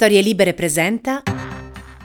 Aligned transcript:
Storie 0.00 0.20
Libere 0.20 0.54
presenta. 0.54 1.24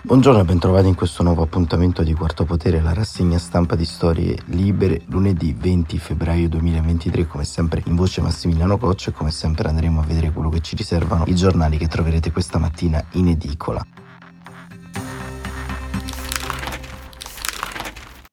Buongiorno 0.01 0.40
e 0.40 0.43
bentrovati 0.43 0.88
in 0.88 0.95
questo 0.95 1.21
nuovo 1.21 1.43
appuntamento 1.43 2.01
di 2.01 2.12
Quarto 2.16 2.43
Potere, 2.43 2.81
la 2.81 2.92
rassegna 2.92 3.38
stampa 3.38 3.75
di 3.75 3.85
Storie 3.85 4.35
Libere, 4.46 5.01
lunedì 5.09 5.54
20 5.55 6.00
febbraio 6.00 6.50
2023, 6.50 7.28
come 7.28 7.44
sempre 7.44 7.84
in 7.86 7.96
voce 7.96 8.21
Massimiliano 8.21 8.79
Coccia 8.79 9.12
e 9.12 9.14
come 9.14 9.29
sempre 9.29 9.68
andremo 9.68 10.02
a 10.02 10.06
vedere 10.06 10.32
quello 10.32 10.50
che 10.50 10.62
ci 10.62 10.76
riservano 10.76 11.26
i 11.28 11.36
giornali 11.36 11.78
che 11.78 11.88
troverete 11.88 12.32
questa 12.32 12.58
mattina 12.58 13.00
in 13.12 13.28
edicola. 13.28 13.86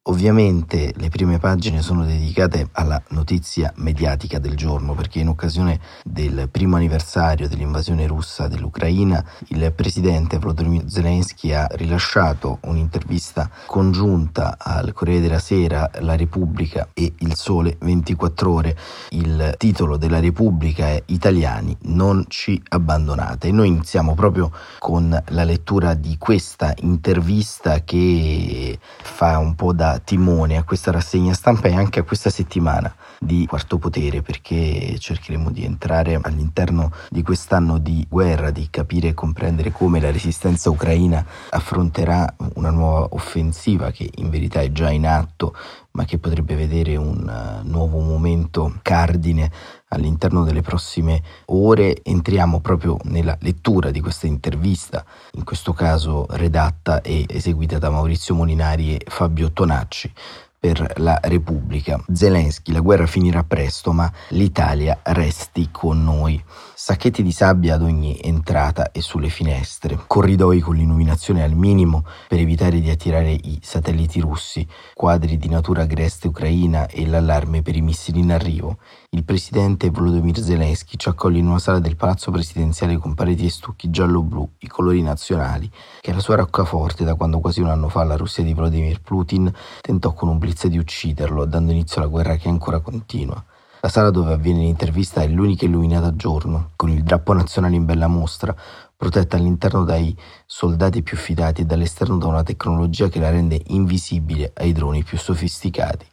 Ovviamente 0.04 0.94
le 0.96 1.10
prime 1.10 1.38
pagine 1.38 1.82
sono 1.82 2.06
dedicate 2.06 2.70
alla 2.72 3.02
notizia 3.08 3.70
mediatica 3.76 4.38
del 4.38 4.56
giorno 4.56 4.94
perché 4.94 5.18
in 5.18 5.28
occasione 5.28 5.78
del 6.04 6.48
primo 6.50 6.76
anniversario 6.76 7.46
dell'invasione 7.50 8.06
russa 8.06 8.48
dell'Ucraina 8.48 9.22
il 9.48 9.70
presidente 9.76 10.38
Volodymyr 10.38 10.88
Zelensky 10.88 11.52
ha 11.52 11.66
rilasciato 11.72 12.60
un'intervista 12.62 13.50
congiunta 13.66 14.56
al 14.56 14.94
Corriere 14.94 15.20
della 15.20 15.38
Sera, 15.38 15.90
La 15.98 16.16
Repubblica 16.16 16.88
e 16.94 17.12
Il 17.18 17.34
Sole 17.34 17.76
24 17.78 18.50
ore. 18.50 18.76
Il 19.10 19.54
titolo 19.58 19.98
della 19.98 20.18
Repubblica 20.18 20.86
è 20.86 21.02
Italiani 21.06 21.76
non 21.82 22.24
ci 22.28 22.60
abbandonate 22.68 23.48
e 23.48 23.52
noi 23.52 23.68
iniziamo 23.68 24.14
proprio 24.14 24.50
con 24.78 25.10
la 25.28 25.44
lettura 25.44 25.92
di 25.92 26.16
questa 26.16 26.72
intervista 26.78 27.84
che 27.84 28.78
fa 29.02 29.36
un 29.36 29.54
po' 29.54 29.74
da 29.74 29.88
timone 29.98 30.56
a 30.56 30.62
questa 30.62 30.90
rassegna 30.90 31.34
stampa 31.34 31.68
e 31.68 31.74
anche 31.74 32.00
a 32.00 32.02
questa 32.04 32.30
settimana 32.30 32.94
di 33.22 33.44
Quarto 33.46 33.76
Potere 33.76 34.22
perché 34.22 34.98
cercheremo 34.98 35.50
di 35.50 35.62
entrare 35.62 36.18
all'interno 36.22 36.90
di 37.10 37.22
quest'anno 37.22 37.76
di 37.76 38.06
guerra, 38.08 38.50
di 38.50 38.68
capire 38.70 39.08
e 39.08 39.14
comprendere 39.14 39.72
come 39.72 40.00
la 40.00 40.10
resistenza 40.10 40.70
ucraina 40.70 41.22
affronterà 41.50 42.34
una 42.54 42.70
nuova 42.70 43.08
offensiva 43.10 43.90
che 43.90 44.10
in 44.16 44.30
verità 44.30 44.62
è 44.62 44.72
già 44.72 44.90
in 44.90 45.06
atto 45.06 45.54
ma 45.92 46.04
che 46.04 46.18
potrebbe 46.18 46.54
vedere 46.54 46.96
un 46.96 47.28
uh, 47.28 47.68
nuovo 47.68 47.98
momento 47.98 48.78
cardine 48.80 49.50
all'interno 49.88 50.44
delle 50.44 50.62
prossime 50.62 51.22
ore. 51.46 52.00
Entriamo 52.02 52.60
proprio 52.60 52.96
nella 53.04 53.36
lettura 53.40 53.90
di 53.90 54.00
questa 54.00 54.26
intervista, 54.26 55.04
in 55.32 55.44
questo 55.44 55.72
caso 55.72 56.26
redatta 56.30 57.02
e 57.02 57.26
eseguita 57.28 57.78
da 57.78 57.90
Maurizio 57.90 58.34
Molinari 58.34 58.96
e 58.96 59.04
Fabio 59.06 59.50
Tonacci 59.50 60.12
per 60.60 60.92
la 60.98 61.18
Repubblica. 61.22 61.98
Zelensky, 62.12 62.72
la 62.72 62.80
guerra 62.80 63.06
finirà 63.06 63.42
presto, 63.44 63.92
ma 63.92 64.12
l'Italia 64.28 65.00
resti 65.02 65.70
con 65.72 66.04
noi. 66.04 66.40
Sacchetti 66.82 67.22
di 67.22 67.30
sabbia 67.30 67.74
ad 67.74 67.82
ogni 67.82 68.18
entrata 68.22 68.90
e 68.90 69.02
sulle 69.02 69.28
finestre, 69.28 69.98
corridoi 70.06 70.60
con 70.60 70.76
l'illuminazione 70.76 71.42
al 71.42 71.52
minimo 71.52 72.06
per 72.26 72.38
evitare 72.38 72.80
di 72.80 72.88
attirare 72.88 73.32
i 73.32 73.58
satelliti 73.60 74.18
russi, 74.18 74.66
quadri 74.94 75.36
di 75.36 75.50
natura 75.50 75.82
agreste 75.82 76.28
ucraina 76.28 76.86
e 76.86 77.06
l'allarme 77.06 77.60
per 77.60 77.76
i 77.76 77.82
missili 77.82 78.20
in 78.20 78.32
arrivo. 78.32 78.78
Il 79.10 79.24
presidente 79.24 79.90
Volodymyr 79.90 80.40
Zelensky 80.40 80.96
ci 80.96 81.10
accoglie 81.10 81.40
in 81.40 81.48
una 81.48 81.58
sala 81.58 81.80
del 81.80 81.96
palazzo 81.96 82.30
presidenziale 82.30 82.96
con 82.96 83.12
pareti 83.12 83.44
e 83.44 83.50
stucchi 83.50 83.90
giallo-blu, 83.90 84.52
i 84.60 84.66
colori 84.66 85.02
nazionali, 85.02 85.70
che 86.00 86.12
è 86.12 86.14
la 86.14 86.20
sua 86.20 86.36
roccaforte 86.36 87.04
da 87.04 87.14
quando 87.14 87.40
quasi 87.40 87.60
un 87.60 87.68
anno 87.68 87.90
fa 87.90 88.04
la 88.04 88.16
Russia 88.16 88.42
di 88.42 88.54
Vladimir 88.54 89.02
Putin 89.02 89.52
tentò 89.82 90.14
con 90.14 90.30
un 90.30 90.38
blitz 90.38 90.66
di 90.66 90.78
ucciderlo, 90.78 91.44
dando 91.44 91.72
inizio 91.72 92.00
alla 92.00 92.08
guerra 92.08 92.36
che 92.36 92.48
ancora 92.48 92.80
continua. 92.80 93.44
La 93.82 93.88
sala 93.88 94.10
dove 94.10 94.34
avviene 94.34 94.60
l'intervista 94.60 95.22
è 95.22 95.26
l'unica 95.26 95.64
illuminata 95.64 96.08
a 96.08 96.14
giorno, 96.14 96.72
con 96.76 96.90
il 96.90 97.02
drappo 97.02 97.32
nazionale 97.32 97.76
in 97.76 97.86
bella 97.86 98.08
mostra, 98.08 98.54
protetta 98.94 99.38
all'interno 99.38 99.84
dai 99.84 100.14
soldati 100.44 101.02
più 101.02 101.16
fidati 101.16 101.62
e 101.62 101.64
dall'esterno 101.64 102.18
da 102.18 102.26
una 102.26 102.42
tecnologia 102.42 103.08
che 103.08 103.18
la 103.20 103.30
rende 103.30 103.58
invisibile 103.68 104.52
ai 104.56 104.72
droni 104.72 105.02
più 105.02 105.16
sofisticati. 105.16 106.04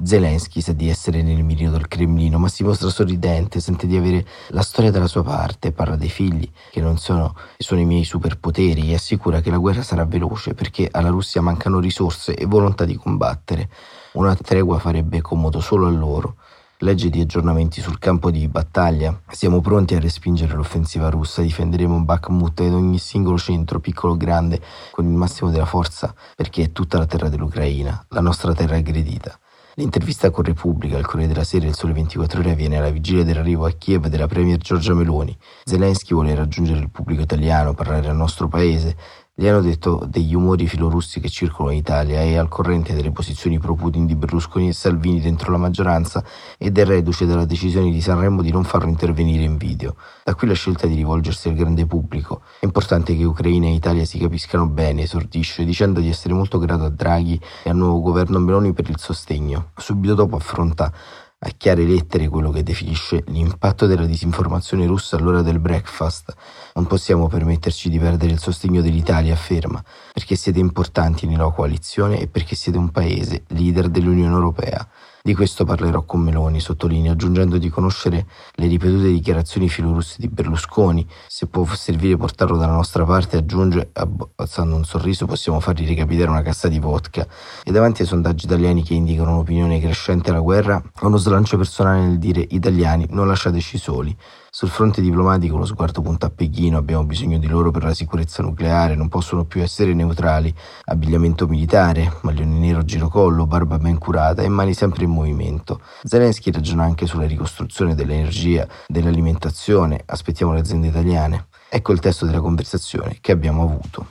Zelensky 0.00 0.60
sa 0.60 0.72
di 0.72 0.88
essere 0.88 1.22
nel 1.22 1.42
mirino 1.42 1.72
del 1.72 1.88
Cremlino, 1.88 2.38
ma 2.38 2.46
si 2.46 2.62
mostra 2.62 2.90
sorridente, 2.90 3.58
sente 3.58 3.88
di 3.88 3.96
avere 3.96 4.24
la 4.50 4.62
storia 4.62 4.92
dalla 4.92 5.08
sua 5.08 5.24
parte, 5.24 5.72
parla 5.72 5.96
dei 5.96 6.10
figli, 6.10 6.48
che 6.70 6.80
non 6.80 6.96
sono, 6.96 7.34
sono 7.58 7.80
i 7.80 7.86
miei 7.86 8.04
superpoteri, 8.04 8.92
e 8.92 8.94
assicura 8.94 9.40
che 9.40 9.50
la 9.50 9.58
guerra 9.58 9.82
sarà 9.82 10.04
veloce 10.04 10.54
perché 10.54 10.88
alla 10.92 11.08
Russia 11.08 11.40
mancano 11.40 11.80
risorse 11.80 12.36
e 12.36 12.46
volontà 12.46 12.84
di 12.84 12.94
combattere. 12.94 13.68
Una 14.12 14.36
tregua 14.36 14.78
farebbe 14.78 15.20
comodo 15.22 15.58
solo 15.58 15.88
a 15.88 15.90
loro. 15.90 16.36
Legge 16.80 17.08
di 17.08 17.22
aggiornamenti 17.22 17.80
sul 17.80 17.98
campo 17.98 18.30
di 18.30 18.46
battaglia. 18.48 19.22
Siamo 19.30 19.62
pronti 19.62 19.94
a 19.94 19.98
respingere 19.98 20.54
l'offensiva 20.54 21.08
russa, 21.08 21.40
difenderemo 21.40 22.04
Bakhmut 22.04 22.60
ed 22.60 22.74
ogni 22.74 22.98
singolo 22.98 23.38
centro, 23.38 23.80
piccolo 23.80 24.12
o 24.12 24.16
grande, 24.18 24.60
con 24.90 25.06
il 25.06 25.14
massimo 25.14 25.50
della 25.50 25.64
forza, 25.64 26.14
perché 26.34 26.64
è 26.64 26.72
tutta 26.72 26.98
la 26.98 27.06
terra 27.06 27.30
dell'Ucraina, 27.30 28.04
la 28.10 28.20
nostra 28.20 28.52
terra 28.52 28.76
aggredita. 28.76 29.38
L'intervista 29.76 30.30
con 30.30 30.44
Repubblica, 30.44 30.98
il 30.98 31.06
Corriere 31.06 31.32
della 31.32 31.44
Sera 31.44 31.64
e 31.64 31.68
il 31.68 31.74
Sole 31.74 31.94
24 31.94 32.40
Ore 32.40 32.50
avviene 32.50 32.76
alla 32.76 32.90
vigilia 32.90 33.24
dell'arrivo 33.24 33.64
a 33.64 33.70
Kiev 33.70 34.08
della 34.08 34.26
Premier 34.26 34.58
Giorgia 34.58 34.92
Meloni. 34.92 35.36
Zelensky 35.64 36.12
vuole 36.12 36.34
raggiungere 36.34 36.78
il 36.78 36.90
pubblico 36.90 37.22
italiano, 37.22 37.72
parlare 37.72 38.08
al 38.08 38.16
nostro 38.16 38.48
paese, 38.48 38.96
gli 39.38 39.46
hanno 39.46 39.60
detto 39.60 40.02
degli 40.08 40.34
umori 40.34 40.66
filorussi 40.66 41.20
che 41.20 41.28
circolano 41.28 41.74
in 41.74 41.80
Italia 41.80 42.22
e 42.22 42.38
al 42.38 42.48
corrente 42.48 42.94
delle 42.94 43.12
posizioni 43.12 43.58
pro-Putin 43.58 44.06
di 44.06 44.14
Berlusconi 44.14 44.68
e 44.68 44.72
Salvini 44.72 45.20
dentro 45.20 45.52
la 45.52 45.58
maggioranza 45.58 46.24
ed 46.56 46.78
è 46.78 46.86
reduce 46.86 47.26
dalla 47.26 47.44
decisione 47.44 47.90
di 47.90 48.00
Sanremo 48.00 48.40
di 48.40 48.50
non 48.50 48.64
farlo 48.64 48.88
intervenire 48.88 49.44
in 49.44 49.58
video. 49.58 49.96
Da 50.24 50.34
qui 50.34 50.48
la 50.48 50.54
scelta 50.54 50.86
di 50.86 50.94
rivolgersi 50.94 51.48
al 51.48 51.54
grande 51.54 51.84
pubblico. 51.84 52.40
È 52.58 52.64
importante 52.64 53.14
che 53.14 53.24
Ucraina 53.24 53.66
e 53.66 53.74
Italia 53.74 54.06
si 54.06 54.16
capiscano 54.16 54.68
bene, 54.68 55.02
esordisce, 55.02 55.66
dicendo 55.66 56.00
di 56.00 56.08
essere 56.08 56.32
molto 56.32 56.58
grato 56.58 56.84
a 56.84 56.88
Draghi 56.88 57.38
e 57.62 57.68
al 57.68 57.76
nuovo 57.76 58.00
governo 58.00 58.38
Meloni 58.38 58.72
per 58.72 58.88
il 58.88 58.98
sostegno. 58.98 59.72
Subito 59.76 60.14
dopo 60.14 60.36
affronta 60.36 60.90
a 61.38 61.50
chiare 61.50 61.84
lettere 61.84 62.28
quello 62.28 62.50
che 62.50 62.62
definisce 62.62 63.22
l'impatto 63.26 63.86
della 63.86 64.06
disinformazione 64.06 64.86
russa 64.86 65.16
all'ora 65.16 65.42
del 65.42 65.58
breakfast. 65.58 66.34
Non 66.74 66.86
possiamo 66.86 67.28
permetterci 67.28 67.90
di 67.90 67.98
perdere 67.98 68.32
il 68.32 68.38
sostegno 68.38 68.80
dell'Italia, 68.80 69.34
afferma, 69.34 69.82
perché 70.12 70.34
siete 70.34 70.58
importanti 70.58 71.26
nella 71.26 71.50
coalizione 71.50 72.18
e 72.20 72.26
perché 72.26 72.54
siete 72.54 72.78
un 72.78 72.90
paese 72.90 73.44
leader 73.48 73.88
dell'Unione 73.88 74.32
Europea. 74.34 74.88
Di 75.26 75.34
questo 75.34 75.64
parlerò 75.64 76.04
con 76.04 76.20
Meloni, 76.20 76.60
sottolinea, 76.60 77.10
aggiungendo 77.10 77.58
di 77.58 77.68
conoscere 77.68 78.26
le 78.52 78.68
ripetute 78.68 79.08
dichiarazioni 79.08 79.68
filorusse 79.68 80.18
di 80.20 80.28
Berlusconi. 80.28 81.04
Se 81.26 81.48
può 81.48 81.66
servire 81.74 82.16
portarlo 82.16 82.56
dalla 82.56 82.74
nostra 82.74 83.04
parte, 83.04 83.38
aggiunge, 83.38 83.90
abbassando 83.92 84.76
un 84.76 84.84
sorriso, 84.84 85.26
possiamo 85.26 85.58
fargli 85.58 85.84
recapitare 85.84 86.30
una 86.30 86.42
cassa 86.42 86.68
di 86.68 86.78
vodka. 86.78 87.26
E 87.64 87.72
davanti 87.72 88.02
ai 88.02 88.06
sondaggi 88.06 88.44
italiani 88.44 88.84
che 88.84 88.94
indicano 88.94 89.32
un'opinione 89.32 89.80
crescente 89.80 90.30
alla 90.30 90.38
guerra, 90.38 90.80
uno 91.00 91.16
slancio 91.16 91.56
personale 91.56 92.02
nel 92.02 92.18
dire 92.18 92.46
italiani, 92.50 93.08
non 93.10 93.26
lasciateci 93.26 93.78
soli. 93.78 94.16
Sul 94.56 94.70
fronte 94.70 95.02
diplomatico 95.02 95.58
lo 95.58 95.66
sguardo 95.66 96.00
punta 96.00 96.28
a 96.28 96.30
Pechino, 96.30 96.78
abbiamo 96.78 97.04
bisogno 97.04 97.36
di 97.36 97.46
loro 97.46 97.70
per 97.70 97.82
la 97.84 97.92
sicurezza 97.92 98.42
nucleare, 98.42 98.94
non 98.94 99.10
possono 99.10 99.44
più 99.44 99.60
essere 99.60 99.92
neutrali. 99.92 100.50
Abbigliamento 100.86 101.46
militare, 101.46 102.10
maglione 102.22 102.58
nero 102.58 102.82
girocollo, 102.82 103.46
barba 103.46 103.76
ben 103.76 103.98
curata 103.98 104.40
e 104.40 104.48
mani 104.48 104.72
sempre 104.72 105.04
in 105.04 105.10
movimento. 105.10 105.82
Zelensky 106.04 106.50
ragiona 106.50 106.84
anche 106.84 107.04
sulla 107.04 107.26
ricostruzione 107.26 107.94
dell'energia, 107.94 108.66
dell'alimentazione, 108.86 110.02
aspettiamo 110.06 110.54
le 110.54 110.60
aziende 110.60 110.86
italiane. 110.86 111.48
Ecco 111.68 111.92
il 111.92 112.00
testo 112.00 112.24
della 112.24 112.40
conversazione 112.40 113.18
che 113.20 113.32
abbiamo 113.32 113.62
avuto. 113.62 114.06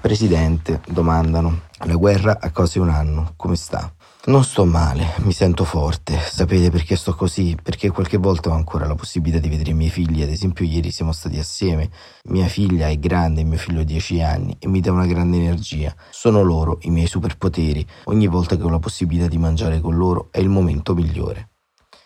Presidente, 0.00 0.80
domandano, 0.88 1.64
la 1.80 1.96
guerra 1.96 2.38
a 2.40 2.50
quasi 2.50 2.78
un 2.78 2.88
anno, 2.88 3.34
come 3.36 3.56
sta? 3.56 3.92
Non 4.26 4.42
sto 4.42 4.64
male, 4.64 5.14
mi 5.18 5.30
sento 5.30 5.62
forte. 5.62 6.18
Sapete 6.18 6.68
perché 6.68 6.96
sto 6.96 7.14
così? 7.14 7.56
Perché 7.62 7.90
qualche 7.90 8.16
volta 8.16 8.50
ho 8.50 8.54
ancora 8.54 8.84
la 8.84 8.96
possibilità 8.96 9.38
di 9.38 9.48
vedere 9.48 9.70
i 9.70 9.74
miei 9.74 9.88
figli. 9.88 10.20
Ad 10.20 10.30
esempio, 10.30 10.64
ieri 10.64 10.90
siamo 10.90 11.12
stati 11.12 11.38
assieme. 11.38 11.90
Mia 12.24 12.48
figlia 12.48 12.88
è 12.88 12.98
grande, 12.98 13.44
mio 13.44 13.56
figlio 13.56 13.82
ha 13.82 13.84
10 13.84 14.22
anni 14.22 14.56
e 14.58 14.66
mi 14.66 14.80
dà 14.80 14.90
una 14.90 15.06
grande 15.06 15.36
energia. 15.36 15.94
Sono 16.10 16.42
loro 16.42 16.78
i 16.80 16.90
miei 16.90 17.06
superpoteri. 17.06 17.86
Ogni 18.06 18.26
volta 18.26 18.56
che 18.56 18.64
ho 18.64 18.68
la 18.68 18.80
possibilità 18.80 19.28
di 19.28 19.38
mangiare 19.38 19.78
con 19.78 19.96
loro 19.96 20.26
è 20.32 20.40
il 20.40 20.48
momento 20.48 20.92
migliore. 20.92 21.50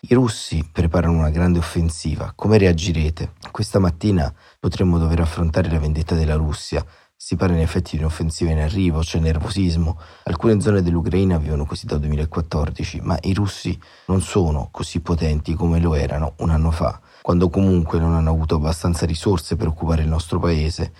I 0.01 0.13
russi 0.13 0.67
preparano 0.71 1.17
una 1.17 1.31
grande 1.31 1.57
offensiva. 1.57 2.33
Come 2.35 2.59
reagirete? 2.59 3.33
Questa 3.49 3.79
mattina 3.79 4.31
potremmo 4.59 4.99
dover 4.99 5.21
affrontare 5.21 5.71
la 5.71 5.79
vendetta 5.79 6.13
della 6.13 6.35
Russia 6.35 6.85
si 7.23 7.35
parla 7.35 7.55
in 7.55 7.61
effetti 7.61 7.95
di 7.95 8.01
un'offensiva 8.01 8.49
in 8.49 8.57
arrivo, 8.57 9.01
c'è 9.01 9.19
nervosismo. 9.19 9.99
Alcune 10.23 10.59
zone 10.59 10.81
dell'Ucraina 10.81 11.37
vivono 11.37 11.67
così 11.67 11.85
dal 11.85 11.99
2014, 11.99 12.99
ma 13.01 13.15
i 13.21 13.35
russi 13.35 13.79
non 14.07 14.21
sono 14.21 14.69
così 14.71 15.01
potenti 15.01 15.53
come 15.53 15.79
lo 15.79 15.93
erano 15.93 16.33
un 16.37 16.49
anno 16.49 16.71
fa, 16.71 16.99
quando 17.21 17.51
comunque 17.51 17.99
non 17.99 18.15
hanno 18.15 18.31
avuto 18.31 18.55
abbastanza 18.55 19.05
risorse 19.05 19.55
per 19.55 19.67
occupare 19.67 20.01
il 20.01 20.07
nostro 20.07 20.39
paese. 20.39 20.93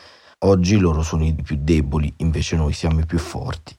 Oggi 0.43 0.77
loro 0.77 1.01
sono 1.01 1.25
i 1.25 1.33
più 1.33 1.57
deboli, 1.59 2.13
invece 2.17 2.55
noi 2.55 2.73
siamo 2.73 2.99
i 2.99 3.05
più 3.07 3.17
forti. 3.17 3.75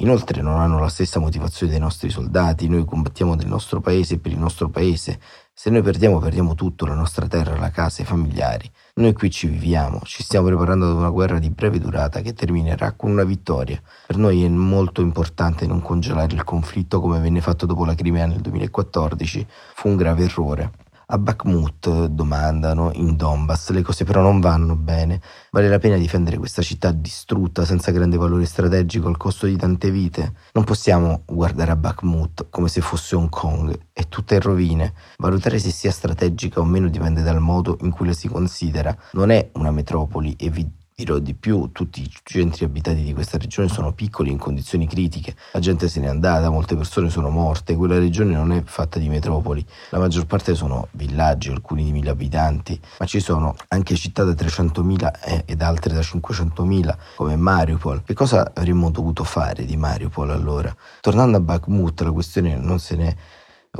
Inoltre 0.00 0.42
non 0.42 0.60
hanno 0.60 0.78
la 0.78 0.90
stessa 0.90 1.18
motivazione 1.18 1.72
dei 1.72 1.80
nostri 1.80 2.10
soldati, 2.10 2.68
noi 2.68 2.84
combattiamo 2.84 3.34
nel 3.34 3.48
nostro 3.48 3.80
paese 3.80 4.18
per 4.18 4.30
il 4.30 4.38
nostro 4.38 4.68
paese, 4.68 5.18
Se 5.60 5.70
noi 5.70 5.82
perdiamo, 5.82 6.20
perdiamo 6.20 6.54
tutto, 6.54 6.86
la 6.86 6.94
nostra 6.94 7.26
terra, 7.26 7.58
la 7.58 7.72
casa, 7.72 8.02
i 8.02 8.04
familiari. 8.04 8.70
Noi 8.94 9.12
qui 9.12 9.28
ci 9.28 9.48
viviamo, 9.48 10.02
ci 10.04 10.22
stiamo 10.22 10.46
preparando 10.46 10.88
ad 10.88 10.94
una 10.94 11.08
guerra 11.08 11.40
di 11.40 11.50
breve 11.50 11.80
durata 11.80 12.20
che 12.20 12.32
terminerà 12.32 12.92
con 12.92 13.10
una 13.10 13.24
vittoria. 13.24 13.82
Per 14.06 14.16
noi 14.16 14.44
è 14.44 14.48
molto 14.48 15.00
importante 15.00 15.66
non 15.66 15.82
congelare 15.82 16.32
il 16.32 16.44
conflitto 16.44 17.00
come 17.00 17.18
venne 17.18 17.40
fatto 17.40 17.66
dopo 17.66 17.84
la 17.84 17.96
Crimea 17.96 18.26
nel 18.26 18.38
2014. 18.38 19.44
Fu 19.74 19.88
un 19.88 19.96
grave 19.96 20.22
errore. 20.26 20.70
A 21.10 21.16
Bakhmut, 21.16 22.04
domandano, 22.08 22.90
in 22.92 23.16
Donbass, 23.16 23.70
le 23.70 23.80
cose 23.80 24.04
però 24.04 24.20
non 24.20 24.40
vanno 24.40 24.76
bene. 24.76 25.22
Vale 25.50 25.66
la 25.66 25.78
pena 25.78 25.96
difendere 25.96 26.36
questa 26.36 26.60
città 26.60 26.92
distrutta, 26.92 27.64
senza 27.64 27.92
grande 27.92 28.18
valore 28.18 28.44
strategico, 28.44 29.08
al 29.08 29.16
costo 29.16 29.46
di 29.46 29.56
tante 29.56 29.90
vite? 29.90 30.34
Non 30.52 30.64
possiamo 30.64 31.22
guardare 31.24 31.70
a 31.70 31.76
Bakhmut 31.76 32.48
come 32.50 32.68
se 32.68 32.82
fosse 32.82 33.16
Hong 33.16 33.30
Kong, 33.30 33.74
è 33.90 34.06
tutta 34.08 34.34
in 34.34 34.42
rovine. 34.42 34.92
Valutare 35.16 35.58
se 35.58 35.70
sia 35.70 35.90
strategica 35.90 36.60
o 36.60 36.64
meno 36.64 36.90
dipende 36.90 37.22
dal 37.22 37.40
modo 37.40 37.78
in 37.80 37.90
cui 37.90 38.06
la 38.06 38.12
si 38.12 38.28
considera. 38.28 38.94
Non 39.12 39.30
è 39.30 39.48
una 39.54 39.70
metropoli, 39.70 40.36
evidente 40.38 40.77
dirò 40.98 41.20
di 41.20 41.34
più, 41.34 41.70
tutti 41.70 42.02
i 42.02 42.10
centri 42.24 42.64
abitati 42.64 43.04
di 43.04 43.14
questa 43.14 43.38
regione 43.38 43.68
sono 43.68 43.92
piccoli 43.92 44.32
in 44.32 44.36
condizioni 44.36 44.88
critiche, 44.88 45.36
la 45.52 45.60
gente 45.60 45.88
se 45.88 46.00
n'è 46.00 46.08
andata, 46.08 46.50
molte 46.50 46.74
persone 46.74 47.08
sono 47.08 47.30
morte, 47.30 47.76
quella 47.76 48.00
regione 48.00 48.34
non 48.34 48.50
è 48.50 48.64
fatta 48.64 48.98
di 48.98 49.08
metropoli, 49.08 49.64
la 49.90 50.00
maggior 50.00 50.26
parte 50.26 50.56
sono 50.56 50.88
villaggi, 50.90 51.50
alcuni 51.50 51.84
di 51.84 51.92
mille 51.92 52.10
abitanti, 52.10 52.80
ma 52.98 53.06
ci 53.06 53.20
sono 53.20 53.54
anche 53.68 53.94
città 53.94 54.24
da 54.24 54.32
300.000 54.32 55.44
ed 55.46 55.62
altre 55.62 55.94
da 55.94 56.00
500.000 56.00 56.96
come 57.14 57.36
Mariupol. 57.36 58.02
Che 58.02 58.14
cosa 58.14 58.50
avremmo 58.52 58.90
dovuto 58.90 59.22
fare 59.22 59.64
di 59.64 59.76
Mariupol 59.76 60.30
allora? 60.30 60.74
Tornando 61.00 61.36
a 61.36 61.40
Bakhmut, 61.40 62.00
la 62.00 62.10
questione 62.10 62.56
non 62.56 62.80
se 62.80 62.96
n'è 62.96 63.16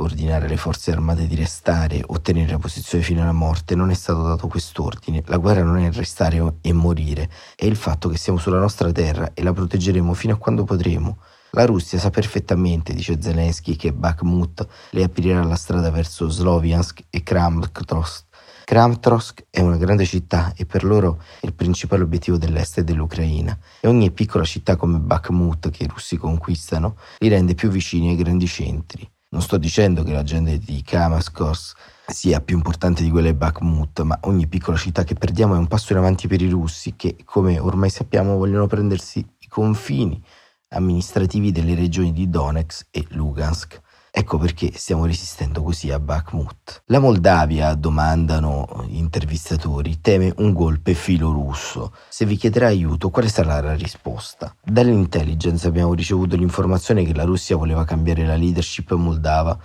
ordinare 0.01 0.47
alle 0.47 0.57
forze 0.57 0.93
armate 0.93 1.27
di 1.27 1.35
restare 1.35 2.03
o 2.07 2.21
tenere 2.21 2.53
la 2.53 2.59
posizione 2.59 3.05
fino 3.05 3.23
alla 3.23 3.33
morte, 3.33 3.75
non 3.75 3.91
è 3.91 3.95
stato 3.95 4.23
dato 4.23 4.49
quest'ordine. 4.49 5.23
La 5.27 5.39
guerra 5.39 5.63
non 5.63 5.79
è 5.79 5.91
restare 5.93 6.55
e 6.61 6.73
morire, 6.73 7.31
è 7.55 7.65
il 7.65 7.77
fatto 7.77 8.09
che 8.09 8.17
siamo 8.17 8.39
sulla 8.39 8.59
nostra 8.59 8.91
terra 8.93 9.33
e 9.35 9.43
la 9.43 9.53
proteggeremo 9.53 10.15
fino 10.15 10.35
a 10.35 10.39
quando 10.39 10.65
potremo. 10.65 11.19
La 11.53 11.65
Russia 11.65 11.99
sa 11.99 12.11
perfettamente, 12.11 12.93
dice 12.93 13.21
Zelensky, 13.21 13.75
che 13.75 13.93
Bakhmut 13.93 14.67
le 14.91 15.03
aprirà 15.03 15.43
la 15.43 15.57
strada 15.57 15.91
verso 15.91 16.29
Sloviansk 16.29 17.05
e 17.09 17.23
Kramatorsk. 17.23 18.27
Kramatorsk 18.69 19.47
è 19.49 19.61
una 19.61 19.79
grande 19.79 20.05
città 20.05 20.53
e 20.55 20.67
per 20.67 20.85
loro 20.85 21.23
è 21.41 21.47
il 21.47 21.55
principale 21.55 22.03
obiettivo 22.03 22.37
dell'est 22.37 22.77
e 22.77 22.85
dell'Ucraina 22.85 23.59
e 23.81 23.89
ogni 23.89 24.11
piccola 24.11 24.45
città 24.45 24.77
come 24.77 24.99
Bakhmut 24.99 25.71
che 25.71 25.85
i 25.85 25.87
russi 25.87 26.19
conquistano 26.19 26.97
li 27.21 27.29
rende 27.29 27.55
più 27.55 27.71
vicini 27.71 28.11
ai 28.11 28.17
grandi 28.17 28.47
centri. 28.47 29.11
Non 29.31 29.43
sto 29.43 29.59
dicendo 29.59 30.03
che 30.05 30.13
la 30.13 30.23
gente 30.23 30.59
di 30.59 30.83
Kamaskos 30.83 31.75
sia 32.07 32.41
più 32.41 32.57
importante 32.57 33.03
di 33.03 33.11
quella 33.11 33.31
di 33.31 33.37
Bakhmut, 33.37 34.01
ma 34.01 34.19
ogni 34.23 34.47
piccola 34.47 34.79
città 34.79 35.05
che 35.05 35.15
perdiamo 35.15 35.55
è 35.55 35.59
un 35.59 35.67
passo 35.67 35.93
in 35.93 35.99
avanti 35.99 36.27
per 36.27 36.41
i 36.41 36.49
russi 36.49 36.97
che, 36.97 37.15
come 37.27 37.59
ormai 37.59 37.91
sappiamo, 37.91 38.39
vogliono 38.39 38.67
prendersi 38.67 39.19
i 39.19 39.47
confini 39.47 40.23
amministrativi 40.69 41.53
delle 41.53 41.75
regioni 41.75 42.15
di 42.15 42.31
Donetsk 42.31 42.87
e 42.91 43.05
Lugansk. 43.11 43.83
Ecco 44.11 44.39
perché 44.39 44.73
stiamo 44.75 45.05
resistendo 45.05 45.63
così 45.63 45.91
a 45.91 46.01
Bakhmut. 46.01 46.83
La 46.87 46.99
Moldavia, 46.99 47.75
domandano 47.75 48.85
gli 48.89 48.97
intervistatori, 48.97 50.01
teme 50.01 50.33
un 50.39 50.53
golpe 50.53 50.95
filorusso. 50.95 51.93
Se 52.09 52.25
vi 52.25 52.37
chiederà 52.37 52.69
aiuto, 52.69 53.11
quale 53.11 53.29
sarà 53.29 53.61
la 53.61 53.75
risposta? 53.75 54.55
Dall'intelligence 54.63 55.67
abbiamo 55.67 55.95
ricevuto 55.95 56.37
l'informazione 56.37 57.05
che 57.05 57.15
la 57.15 57.25
Russia 57.25 57.57
voleva 57.57 57.85
cambiare 57.85 58.25
la 58.25 58.37
leadership 58.37 58.93
moldava 58.95 59.59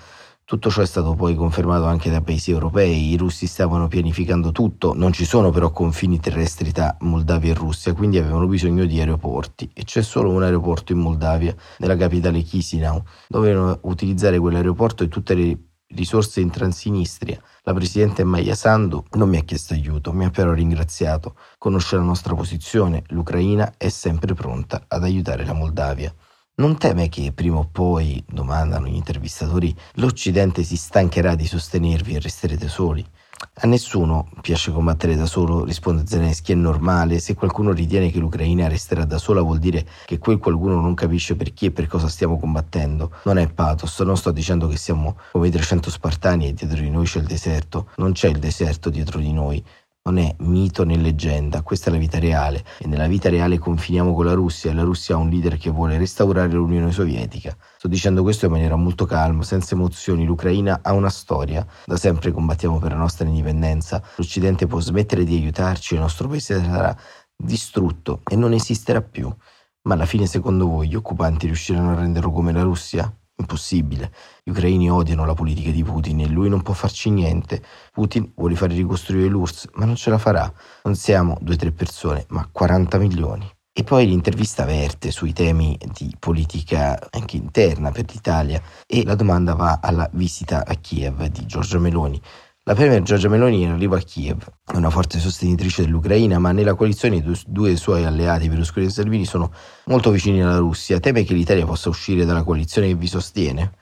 tutto 0.46 0.70
ciò 0.70 0.82
è 0.82 0.86
stato 0.86 1.14
poi 1.16 1.36
confermato 1.36 1.86
anche 1.86 2.10
da 2.10 2.22
paesi 2.22 2.52
europei, 2.52 3.12
i 3.12 3.18
russi 3.18 3.48
stavano 3.48 3.88
pianificando 3.88 4.52
tutto, 4.52 4.94
non 4.94 5.14
ci 5.14 5.26
sono 5.26 5.52
però 5.52 5.72
confini 5.72 6.20
terrestri 6.20 6.72
tra 6.72 6.96
Moldavia 7.02 7.52
e 7.52 7.56
Russia, 7.56 7.94
quindi 7.94 8.18
avevano 8.18 8.48
bisogno 8.48 8.86
di 8.86 9.00
aeroporti 9.00 9.70
e 9.74 9.84
c'è 9.84 10.02
solo 10.02 10.32
un 10.32 10.44
aeroporto 10.44 10.92
in 10.92 11.00
Moldavia, 11.00 11.56
nella 11.78 11.96
capitale 11.96 12.42
Chisinau. 12.42 13.02
Dovevano 13.28 13.80
utilizzare 13.84 14.38
quell'aeroporto 14.38 15.04
e 15.04 15.08
tutte 15.08 15.34
le 15.34 15.58
risorse 15.96 16.42
in 16.42 16.50
Transinistria. 16.50 17.40
La 17.64 17.74
presidente 17.74 18.24
Maya 18.24 18.56
Sandu 18.56 19.04
non 19.12 19.30
mi 19.30 19.38
ha 19.38 19.44
chiesto 19.44 19.74
aiuto, 19.74 20.12
mi 20.12 20.26
ha 20.26 20.30
però 20.30 20.52
ringraziato. 20.52 21.36
Conosce 21.58 21.96
la 21.96 22.02
nostra 22.02 22.36
posizione, 22.36 23.04
l'Ucraina 23.08 23.74
è 23.78 23.90
sempre 23.90 24.34
pronta 24.34 24.84
ad 24.88 25.04
aiutare 25.04 25.46
la 25.46 25.54
Moldavia. 25.54 26.14
Non 26.56 26.78
teme 26.78 27.10
che 27.10 27.32
prima 27.32 27.58
o 27.58 27.68
poi, 27.72 28.24
domandano 28.30 28.86
gli 28.86 28.94
intervistatori, 28.94 29.76
l'Occidente 29.94 30.62
si 30.62 30.78
stancherà 30.78 31.34
di 31.34 31.48
sostenervi 31.48 32.14
e 32.14 32.20
resterete 32.20 32.68
soli? 32.68 33.04
A 33.56 33.66
nessuno 33.66 34.30
piace 34.40 34.72
combattere 34.72 35.16
da 35.16 35.26
solo, 35.26 35.64
risponde 35.64 36.06
Zelensky, 36.06 36.54
è 36.54 36.56
normale, 36.56 37.18
se 37.18 37.34
qualcuno 37.34 37.72
ritiene 37.72 38.12
che 38.12 38.20
l'Ucraina 38.20 38.68
resterà 38.68 39.04
da 39.04 39.18
sola 39.18 39.42
vuol 39.42 39.58
dire 39.58 39.84
che 40.06 40.20
quel 40.20 40.38
qualcuno 40.38 40.80
non 40.80 40.94
capisce 40.94 41.36
per 41.36 41.54
chi 41.54 41.66
e 41.66 41.72
per 41.72 41.88
cosa 41.88 42.08
stiamo 42.08 42.38
combattendo. 42.38 43.12
Non 43.24 43.40
è 43.40 43.52
pathos, 43.52 44.00
non 44.02 44.16
sto 44.16 44.32
dicendo 44.32 44.68
che 44.68 44.78
siamo 44.78 45.18
come 45.32 45.48
i 45.48 45.52
300 45.52 45.90
spartani 45.90 46.50
e 46.50 46.54
dietro 46.54 46.80
di 46.80 46.92
noi 46.92 47.06
c'è 47.06 47.18
il 47.18 47.26
deserto, 47.26 47.90
non 47.96 48.12
c'è 48.12 48.28
il 48.28 48.38
deserto 48.38 48.92
dietro 48.92 49.18
di 49.20 49.34
noi, 49.34 49.64
non 50.06 50.18
è 50.18 50.36
mito 50.40 50.84
né 50.84 50.98
leggenda, 50.98 51.62
questa 51.62 51.90
è 51.90 51.94
la 51.94 51.98
vita 51.98 52.20
reale 52.20 52.66
e 52.78 52.88
nella 52.88 53.08
vita 53.08 53.30
reale 53.30 53.58
confiniamo 53.58 54.14
con 54.14 54.26
la 54.26 54.34
Russia 54.34 54.70
e 54.70 54.74
la 54.74 54.82
Russia 54.82 55.16
ha 55.16 55.18
un 55.18 55.30
leader 55.30 55.56
che 55.58 55.70
vuole 55.70 55.98
restaurare 55.98 56.52
l'Unione 56.52 56.92
Sovietica. 56.92 57.56
Sto 57.78 57.88
dicendo 57.88 58.22
questo 58.22 58.46
in 58.46 58.52
maniera 58.52 58.76
molto 58.76 59.06
calma, 59.06 59.44
senza 59.44 59.76
emozioni, 59.76 60.26
l'Ucraina 60.26 60.80
ha 60.84 60.92
una 60.92 61.10
storia, 61.10 61.66
da 61.86 61.96
sempre 61.96 62.34
combattiamo 62.34 62.80
per 62.80 62.92
la 62.92 62.98
nostra 62.98 63.26
indipendenza, 63.26 64.04
l'Occidente 64.18 64.68
può 64.68 64.82
smettere 64.82 65.24
di 65.24 65.36
aiutarci, 65.36 65.94
il 65.94 66.02
nostro 66.02 66.28
paese 66.28 66.62
sarà 66.62 66.94
distrutto 67.34 68.24
e 68.30 68.36
non 68.36 68.52
esisterà 68.52 69.02
più. 69.02 69.34
Ma 69.84 69.94
alla 69.94 70.06
fine 70.06 70.26
secondo 70.26 70.68
voi 70.68 70.90
gli 70.90 70.96
occupanti 70.96 71.46
riusciranno 71.46 71.92
a 71.92 71.96
renderlo 71.96 72.32
come 72.32 72.52
la 72.52 72.62
Russia? 72.64 73.10
Impossibile. 73.36 74.14
Gli 74.44 74.52
ucraini 74.52 74.90
odiano 74.92 75.26
la 75.26 75.34
politica 75.34 75.72
di 75.72 75.84
Putin 75.84 76.22
e 76.22 76.28
lui 76.28 76.50
non 76.50 76.62
può 76.62 76.74
farci 76.74 77.10
niente. 77.10 77.64
Putin 77.92 78.32
vuole 78.36 78.56
fare 78.56 78.74
ricostruire 78.76 79.28
l'URSS, 79.28 79.70
ma 79.74 79.86
non 79.86 79.96
ce 79.96 80.10
la 80.10 80.18
farà. 80.18 80.52
Non 80.84 80.96
siamo 80.96 81.38
due 81.42 81.56
o 81.56 81.58
tre 81.58 81.72
persone, 81.72 82.26
ma 82.30 82.48
40 82.52 82.98
milioni. 83.00 83.52
E 83.76 83.84
poi 83.84 84.06
l'intervista 84.06 84.66
verte 84.66 85.10
sui 85.10 85.34
temi 85.34 85.76
di 85.94 86.16
politica 86.20 87.08
anche 87.10 87.38
interna 87.38 87.90
per 87.90 88.06
l'Italia 88.12 88.62
e 88.86 89.04
la 89.04 89.16
domanda 89.16 89.56
va 89.56 89.80
alla 89.82 90.08
visita 90.14 90.64
a 90.64 90.76
Kiev 90.76 91.26
di 91.26 91.48
Giorgia 91.48 91.80
Meloni. 91.80 92.22
La 92.66 92.76
premier 92.76 93.02
Giorgia 93.02 93.28
Meloni 93.28 93.70
arriva 93.70 93.98
a 93.98 94.00
Kiev, 94.00 94.48
una 94.76 94.90
forte 94.90 95.20
sostenitrice 95.20 95.82
dell'Ucraina, 95.82 96.40
ma 96.40 96.54
nella 96.54 96.76
coalizione 96.76 97.18
i 97.18 97.36
due 97.46 97.76
suoi 97.76 98.06
alleati, 98.06 98.48
Berlusconi 98.48 98.86
e 98.86 98.90
Salvini, 98.90 99.26
sono 99.26 99.52
molto 99.88 100.12
vicini 100.12 100.42
alla 100.42 100.60
Russia. 100.60 100.98
Teme 101.02 101.26
che 101.26 101.34
l'Italia 101.34 101.66
possa 101.66 101.90
uscire 101.90 102.24
dalla 102.24 102.44
coalizione 102.44 102.88
che 102.88 102.96
vi 102.96 103.08
sostiene? 103.08 103.74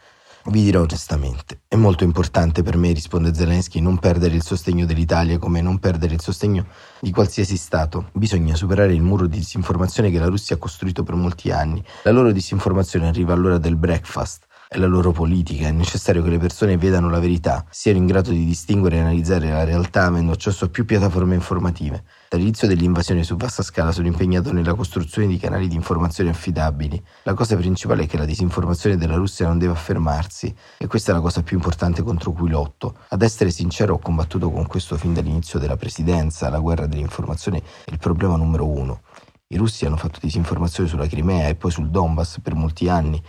Vi 0.46 0.64
dirò 0.64 0.82
onestamente, 0.82 1.62
è 1.68 1.76
molto 1.76 2.04
importante 2.04 2.64
per 2.64 2.76
me, 2.76 2.92
risponde 2.92 3.36
Zelensky, 3.36 3.80
non 3.82 4.00
perdere 4.00 4.34
il 4.34 4.42
sostegno 4.42 4.88
dell'Italia 4.88 5.38
come 5.38 5.62
non 5.62 5.78
perdere 5.78 6.16
il 6.16 6.22
sostegno 6.22 6.66
di 7.00 7.12
qualsiasi 7.12 7.58
Stato. 7.58 8.10
Bisogna 8.14 8.56
superare 8.56 8.96
il 8.96 9.04
muro 9.04 9.28
di 9.28 9.38
disinformazione 9.38 10.10
che 10.10 10.18
la 10.18 10.26
Russia 10.26 10.56
ha 10.56 10.58
costruito 10.58 11.04
per 11.04 11.14
molti 11.14 11.52
anni. 11.52 11.84
La 12.02 12.12
loro 12.12 12.32
disinformazione 12.32 13.08
arriva 13.08 13.34
all'ora 13.34 13.60
del 13.60 13.76
breakfast 13.76 14.50
è 14.74 14.78
la 14.78 14.88
loro 14.88 15.12
politica, 15.12 15.68
è 15.68 15.72
necessario 15.72 16.24
che 16.24 16.30
le 16.30 16.38
persone 16.38 16.78
vedano 16.78 17.10
la 17.10 17.20
verità, 17.20 17.66
siano 17.70 17.98
in 17.98 18.06
grado 18.06 18.30
di 18.30 18.46
distinguere 18.46 18.96
e 18.96 19.00
analizzare 19.02 19.50
la 19.50 19.66
realtà 19.66 20.06
avendo 20.06 20.32
accesso 20.32 20.64
a 20.64 20.70
più 20.70 20.86
piattaforme 20.86 21.36
informative. 21.36 22.06
Dall'inizio 22.30 22.70
dell'invasione 22.70 23.26
su 23.26 23.36
vasta 23.36 23.64
scala 23.64 23.92
sono 23.92 24.08
impegnato 24.08 24.54
nella 24.54 24.74
costruzione 24.74 25.28
di 25.28 25.38
canali 25.38 25.68
di 25.68 25.76
informazione 25.76 26.30
affidabili. 26.30 27.04
La 27.24 27.34
cosa 27.34 27.58
principale 27.58 28.04
è 28.04 28.08
che 28.08 28.16
la 28.16 28.24
disinformazione 28.24 28.96
della 28.96 29.16
Russia 29.16 29.46
non 29.46 29.58
deve 29.58 29.74
affermarsi 29.74 30.56
e 30.78 30.88
questa 30.88 31.12
è 31.12 31.16
la 31.16 31.20
cosa 31.20 31.44
più 31.44 31.58
importante 31.58 32.02
contro 32.02 32.32
cui 32.32 32.50
lotto. 32.50 32.96
Ad 33.10 33.24
essere 33.24 33.52
sincero 33.52 33.96
ho 33.96 34.00
combattuto 34.00 34.50
con 34.50 34.68
questo 34.68 34.96
fin 34.96 35.14
dall'inizio 35.14 35.60
della 35.60 35.76
presidenza, 35.76 36.48
la 36.48 36.60
guerra 36.60 36.88
dell'informazione 36.88 37.58
è 37.58 37.92
il 37.92 37.98
problema 37.98 38.38
numero 38.38 38.66
uno. 38.66 39.02
I 39.48 39.58
russi 39.58 39.86
hanno 39.86 39.98
fatto 39.98 40.20
disinformazione 40.22 40.88
sulla 40.88 41.08
Crimea 41.08 41.50
e 41.50 41.56
poi 41.56 41.72
sul 41.72 41.90
Donbass 41.90 42.40
per 42.40 42.56
molti 42.56 42.88
anni 42.88 43.22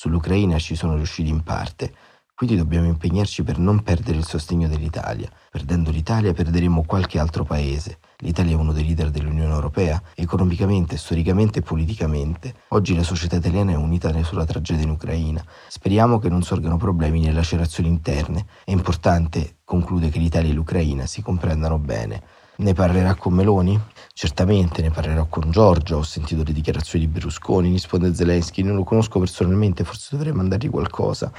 Sull'Ucraina 0.00 0.58
ci 0.58 0.76
sono 0.76 0.94
riusciti 0.94 1.28
in 1.28 1.42
parte, 1.42 1.92
quindi 2.34 2.56
dobbiamo 2.56 2.86
impegnarci 2.86 3.42
per 3.42 3.58
non 3.58 3.82
perdere 3.82 4.16
il 4.16 4.24
sostegno 4.24 4.66
dell'Italia. 4.66 5.28
Perdendo 5.50 5.90
l'Italia 5.90 6.32
perderemo 6.32 6.84
qualche 6.86 7.18
altro 7.18 7.44
paese. 7.44 7.98
L'Italia 8.20 8.52
è 8.52 8.58
uno 8.58 8.72
dei 8.72 8.86
leader 8.86 9.10
dell'Unione 9.10 9.52
Europea, 9.52 10.00
economicamente, 10.14 10.96
storicamente 10.96 11.58
e 11.58 11.62
politicamente. 11.62 12.54
Oggi 12.68 12.96
la 12.96 13.02
società 13.02 13.36
italiana 13.36 13.72
è 13.72 13.76
unita 13.76 14.10
sulla 14.22 14.46
tragedia 14.46 14.84
in 14.84 14.90
Ucraina. 14.92 15.44
Speriamo 15.68 16.18
che 16.18 16.30
non 16.30 16.42
sorgano 16.42 16.78
problemi 16.78 17.20
nelle 17.20 17.34
lacerazioni 17.34 17.90
interne. 17.90 18.46
È 18.64 18.70
importante, 18.70 19.56
conclude, 19.64 20.08
che 20.08 20.18
l'Italia 20.18 20.48
e 20.48 20.54
l'Ucraina 20.54 21.04
si 21.04 21.20
comprendano 21.20 21.76
bene. 21.76 22.22
Ne 22.56 22.72
parlerà 22.72 23.14
con 23.16 23.34
Meloni? 23.34 23.78
Certamente 24.12 24.82
ne 24.82 24.90
parlerò 24.90 25.26
con 25.26 25.50
Giorgia, 25.50 25.96
ho 25.96 26.02
sentito 26.02 26.42
le 26.44 26.52
dichiarazioni 26.52 27.06
di 27.06 27.10
Berlusconi, 27.10 27.70
risponde 27.70 28.14
Zelensky, 28.14 28.62
non 28.62 28.76
lo 28.76 28.84
conosco 28.84 29.18
personalmente, 29.18 29.84
forse 29.84 30.08
dovrei 30.16 30.32
mandargli 30.32 30.68
qualcosa. 30.68 31.32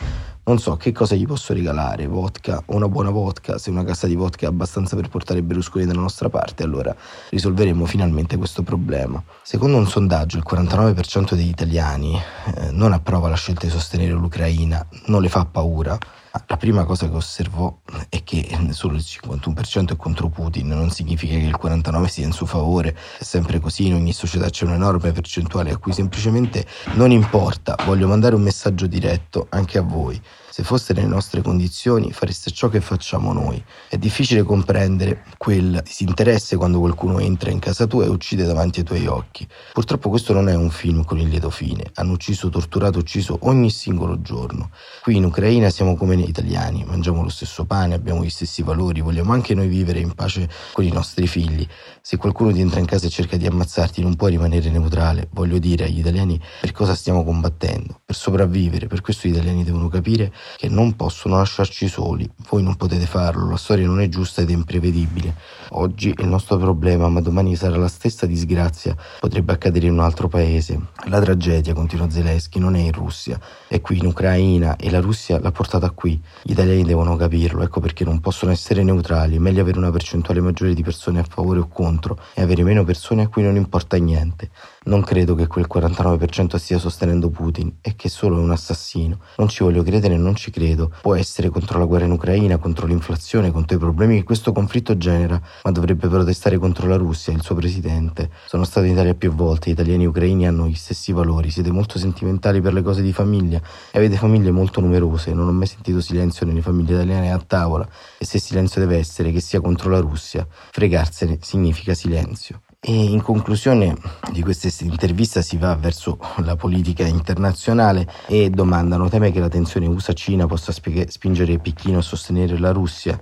Non 0.43 0.57
so 0.57 0.75
che 0.77 0.91
cosa 0.91 1.13
gli 1.15 1.25
posso 1.27 1.53
regalare, 1.53 2.07
vodka 2.07 2.63
o 2.65 2.75
una 2.75 2.87
buona 2.87 3.11
vodka, 3.11 3.57
se 3.57 3.69
una 3.69 3.83
cassa 3.83 4.07
di 4.07 4.15
vodka 4.15 4.45
è 4.45 4.49
abbastanza 4.49 4.95
per 4.95 5.09
portare 5.09 5.43
Berlusconi 5.43 5.85
dalla 5.85 5.99
nostra 5.99 6.29
parte, 6.29 6.63
allora 6.63 6.95
risolveremo 7.29 7.85
finalmente 7.85 8.37
questo 8.37 8.63
problema. 8.63 9.21
Secondo 9.43 9.77
un 9.77 9.87
sondaggio 9.87 10.37
il 10.37 10.45
49% 10.49 11.35
degli 11.35 11.49
italiani 11.49 12.15
eh, 12.15 12.71
non 12.71 12.93
approva 12.93 13.29
la 13.29 13.35
scelta 13.35 13.65
di 13.65 13.71
sostenere 13.71 14.13
l'Ucraina, 14.13 14.83
non 15.05 15.21
le 15.21 15.29
fa 15.29 15.45
paura 15.45 15.99
la 16.47 16.57
prima 16.57 16.85
cosa 16.85 17.09
che 17.09 17.15
osservò 17.15 17.79
è 18.07 18.23
che 18.23 18.47
solo 18.71 18.95
il 18.95 19.03
51% 19.05 19.91
è 19.91 19.95
contro 19.97 20.29
Putin, 20.29 20.67
non 20.69 20.89
significa 20.89 21.33
che 21.33 21.45
il 21.45 21.59
49% 21.61 22.05
sia 22.05 22.25
in 22.25 22.31
suo 22.31 22.45
favore, 22.45 22.95
è 23.19 23.23
sempre 23.23 23.59
così, 23.59 23.87
in 23.87 23.95
ogni 23.95 24.13
società 24.13 24.49
c'è 24.49 24.65
un'enorme 24.65 25.11
percentuale 25.11 25.71
a 25.71 25.77
cui 25.77 25.91
semplicemente 25.91 26.65
non 26.93 27.11
importa, 27.11 27.75
voglio 27.85 28.07
mandare 28.07 28.35
un 28.35 28.41
messaggio 28.43 28.87
diretto 28.87 29.47
anche 29.49 29.77
a 29.77 29.81
voi. 29.81 30.21
Se 30.53 30.63
foste 30.63 30.91
nelle 30.91 31.07
nostre 31.07 31.41
condizioni 31.41 32.11
fareste 32.11 32.51
ciò 32.51 32.67
che 32.67 32.81
facciamo 32.81 33.31
noi. 33.31 33.63
È 33.87 33.95
difficile 33.95 34.43
comprendere 34.43 35.23
quel 35.37 35.79
disinteresse 35.81 36.57
quando 36.57 36.79
qualcuno 36.79 37.19
entra 37.19 37.51
in 37.51 37.59
casa 37.59 37.87
tua 37.87 38.03
e 38.03 38.09
uccide 38.09 38.43
davanti 38.43 38.79
ai 38.79 38.85
tuoi 38.85 39.07
occhi. 39.07 39.47
Purtroppo 39.71 40.09
questo 40.09 40.33
non 40.33 40.49
è 40.49 40.53
un 40.53 40.69
film 40.69 41.05
con 41.05 41.19
il 41.19 41.29
lieto 41.29 41.49
fine. 41.49 41.85
Hanno 41.93 42.11
ucciso, 42.11 42.49
torturato, 42.49 42.99
ucciso 42.99 43.39
ogni 43.43 43.69
singolo 43.69 44.21
giorno. 44.21 44.71
Qui 45.01 45.15
in 45.15 45.23
Ucraina 45.23 45.69
siamo 45.69 45.95
come 45.95 46.15
noi 46.15 46.27
italiani, 46.27 46.83
mangiamo 46.83 47.23
lo 47.23 47.29
stesso 47.29 47.63
pane, 47.63 47.95
abbiamo 47.95 48.21
gli 48.21 48.29
stessi 48.29 48.61
valori, 48.61 48.99
vogliamo 48.99 49.31
anche 49.31 49.55
noi 49.55 49.69
vivere 49.69 49.99
in 49.99 50.13
pace 50.13 50.49
con 50.73 50.83
i 50.83 50.91
nostri 50.91 51.27
figli. 51.27 51.65
Se 52.01 52.17
qualcuno 52.17 52.51
ti 52.51 52.59
entra 52.59 52.81
in 52.81 52.85
casa 52.87 53.07
e 53.07 53.09
cerca 53.09 53.37
di 53.37 53.45
ammazzarti 53.45 54.01
non 54.01 54.17
puoi 54.17 54.31
rimanere 54.31 54.69
neutrale. 54.69 55.29
Voglio 55.31 55.59
dire 55.59 55.85
agli 55.85 55.99
italiani 55.99 56.37
per 56.59 56.73
cosa 56.73 56.93
stiamo 56.93 57.23
combattendo, 57.23 58.01
per 58.03 58.17
sopravvivere. 58.17 58.87
Per 58.87 58.99
questo 58.99 59.29
gli 59.29 59.31
italiani 59.31 59.63
devono 59.63 59.87
capire 59.87 60.33
che 60.57 60.69
non 60.69 60.95
possono 60.95 61.37
lasciarci 61.37 61.87
soli. 61.87 62.29
Voi 62.49 62.63
non 62.63 62.75
potete 62.75 63.05
farlo, 63.05 63.49
la 63.49 63.57
storia 63.57 63.85
non 63.85 64.01
è 64.01 64.09
giusta 64.09 64.41
ed 64.41 64.49
è 64.49 64.53
imprevedibile. 64.53 65.35
Oggi 65.71 66.11
è 66.11 66.21
il 66.21 66.27
nostro 66.27 66.57
problema, 66.57 67.07
ma 67.07 67.21
domani 67.21 67.55
sarà 67.55 67.77
la 67.77 67.87
stessa 67.87 68.25
disgrazia, 68.25 68.95
potrebbe 69.19 69.53
accadere 69.53 69.87
in 69.87 69.93
un 69.93 69.99
altro 69.99 70.27
paese. 70.27 70.79
La 71.05 71.21
tragedia, 71.21 71.73
continua 71.73 72.09
Zelensky, 72.09 72.59
non 72.59 72.75
è 72.75 72.79
in 72.79 72.91
Russia, 72.91 73.39
è 73.67 73.79
qui 73.81 73.97
in 73.97 74.05
Ucraina 74.05 74.75
e 74.75 74.89
la 74.89 74.99
Russia 74.99 75.39
l'ha 75.39 75.51
portata 75.51 75.89
qui. 75.91 76.19
Gli 76.43 76.51
italiani 76.51 76.83
devono 76.83 77.15
capirlo, 77.15 77.63
ecco 77.63 77.79
perché 77.79 78.03
non 78.03 78.19
possono 78.19 78.51
essere 78.51 78.83
neutrali, 78.83 79.37
è 79.37 79.39
meglio 79.39 79.61
avere 79.61 79.77
una 79.77 79.91
percentuale 79.91 80.41
maggiore 80.41 80.73
di 80.73 80.83
persone 80.83 81.19
a 81.19 81.25
favore 81.27 81.59
o 81.59 81.67
contro 81.67 82.19
e 82.33 82.41
avere 82.41 82.63
meno 82.63 82.83
persone 82.83 83.23
a 83.23 83.27
cui 83.27 83.43
non 83.43 83.55
importa 83.55 83.97
niente. 83.97 84.49
Non 84.83 85.03
credo 85.03 85.35
che 85.35 85.45
quel 85.47 85.67
49% 85.71 86.55
stia 86.55 86.79
sostenendo 86.79 87.29
Putin 87.29 87.71
e 87.81 87.95
che 87.95 88.09
solo 88.09 88.37
è 88.37 88.41
un 88.41 88.51
assassino. 88.51 89.19
Non 89.37 89.47
ci 89.47 89.63
voglio 89.63 89.83
credere 89.83 90.15
e 90.15 90.17
non 90.17 90.30
ci 90.35 90.51
credo. 90.51 90.91
Può 91.01 91.15
essere 91.15 91.49
contro 91.49 91.79
la 91.79 91.85
guerra 91.85 92.05
in 92.05 92.11
Ucraina, 92.11 92.57
contro 92.57 92.85
l'inflazione, 92.85 93.51
contro 93.51 93.77
i 93.77 93.79
problemi 93.79 94.17
che 94.17 94.23
questo 94.23 94.51
conflitto 94.51 94.97
genera, 94.97 95.41
ma 95.63 95.71
dovrebbe 95.71 96.07
protestare 96.07 96.57
contro 96.57 96.87
la 96.87 96.95
Russia, 96.95 97.33
il 97.33 97.41
suo 97.41 97.55
presidente. 97.55 98.29
Sono 98.45 98.63
stato 98.63 98.85
in 98.85 98.93
Italia 98.93 99.13
più 99.13 99.33
volte, 99.33 99.69
gli 99.69 99.73
italiani 99.73 100.03
e 100.03 100.07
ucraini 100.07 100.47
hanno 100.47 100.67
gli 100.67 100.75
stessi 100.75 101.11
valori, 101.11 101.49
siete 101.49 101.71
molto 101.71 101.99
sentimentali 101.99 102.61
per 102.61 102.73
le 102.73 102.81
cose 102.81 103.01
di 103.01 103.13
famiglia 103.13 103.61
e 103.91 103.97
avete 103.97 104.17
famiglie 104.17 104.51
molto 104.51 104.81
numerose. 104.81 105.33
Non 105.33 105.47
ho 105.47 105.51
mai 105.51 105.67
sentito 105.67 106.01
silenzio 106.01 106.45
nelle 106.45 106.61
famiglie 106.61 106.93
italiane 106.93 107.31
a 107.31 107.39
tavola 107.39 107.87
e 108.17 108.25
se 108.25 108.39
silenzio 108.39 108.81
deve 108.81 108.97
essere, 108.97 109.31
che 109.31 109.39
sia 109.39 109.61
contro 109.61 109.89
la 109.89 109.99
Russia. 109.99 110.45
Fregarsene 110.71 111.39
significa 111.41 111.93
silenzio. 111.93 112.61
E 112.83 112.91
in 112.91 113.21
conclusione 113.21 113.95
di 114.31 114.41
questa 114.41 114.67
intervista 114.83 115.43
si 115.43 115.57
va 115.57 115.75
verso 115.75 116.17
la 116.37 116.55
politica 116.55 117.05
internazionale 117.05 118.11
e 118.25 118.49
domandano 118.49 119.07
teme 119.07 119.31
che 119.31 119.39
la 119.39 119.49
tensione 119.49 119.85
USA-Cina 119.85 120.47
possa 120.47 120.71
spingere 120.71 121.59
Pechino 121.59 121.99
a 121.99 122.01
sostenere 122.01 122.57
la 122.57 122.71
Russia 122.71 123.21